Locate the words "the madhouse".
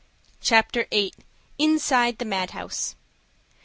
2.17-2.95